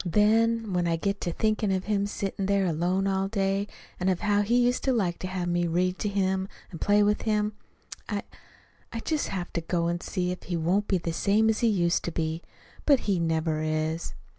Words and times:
Then, 0.03 0.73
when 0.73 0.87
I 0.87 0.95
get 0.95 1.21
to 1.21 1.31
thinking 1.31 1.71
of 1.71 1.83
him 1.83 2.07
sitting 2.07 2.47
there 2.47 2.65
alone 2.65 3.05
all 3.05 3.27
day, 3.27 3.67
and 3.99 4.09
of 4.09 4.21
how 4.21 4.41
he 4.41 4.55
used 4.65 4.83
to 4.85 4.91
like 4.91 5.19
to 5.19 5.27
have 5.27 5.47
me 5.47 5.67
read 5.67 5.99
to 5.99 6.09
him 6.09 6.47
and 6.71 6.81
play 6.81 7.03
with 7.03 7.21
him, 7.21 7.53
I 8.09 8.23
I 8.91 9.01
just 9.01 9.27
have 9.27 9.53
to 9.53 9.61
go 9.61 9.85
and 9.85 10.01
see 10.01 10.31
if 10.31 10.41
he 10.41 10.57
won't 10.57 10.87
be 10.87 10.97
the 10.97 11.13
same 11.13 11.49
as 11.51 11.59
he 11.59 11.67
used 11.67 12.03
to 12.05 12.11
be. 12.11 12.41
But 12.83 13.01
he 13.01 13.19
never 13.19 13.61
is." 13.61 14.15